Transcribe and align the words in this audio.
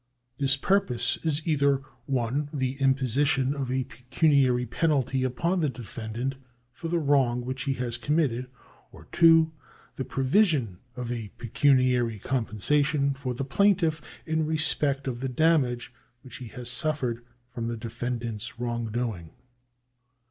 This 0.39 0.57
pur 0.57 0.79
pose 0.79 1.19
is 1.21 1.45
either 1.47 1.83
(1) 2.07 2.49
the 2.51 2.71
imposition 2.81 3.53
of 3.53 3.71
a 3.71 3.83
pecuniary 3.83 4.65
penalty 4.65 5.23
upon 5.23 5.59
the 5.59 5.69
defendant 5.69 6.37
for 6.71 6.87
the 6.87 6.97
wrong 6.97 7.45
which 7.45 7.65
he 7.65 7.73
has 7.73 7.99
committed, 7.99 8.47
or 8.91 9.07
(2) 9.11 9.51
the 9.97 10.03
provision 10.03 10.79
of 10.95 11.09
pecuniary 11.37 12.17
compensation 12.17 13.13
for 13.13 13.35
the 13.35 13.45
plaintiff 13.45 14.01
in 14.25 14.43
respect 14.47 15.07
of 15.07 15.19
the 15.19 15.29
damage 15.29 15.93
which 16.23 16.37
he 16.37 16.47
has 16.47 16.67
suffered 16.67 17.23
from 17.53 17.67
the 17.67 17.77
defen 17.77 18.17
dant's 18.17 18.57
wrongdoing. 18.57 19.29